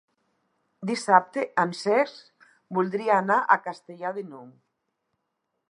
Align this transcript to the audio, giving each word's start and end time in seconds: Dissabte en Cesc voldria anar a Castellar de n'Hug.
Dissabte 0.91 1.43
en 1.63 1.75
Cesc 1.81 2.47
voldria 2.79 3.19
anar 3.25 3.39
a 3.57 3.61
Castellar 3.69 4.15
de 4.19 4.27
n'Hug. 4.33 4.53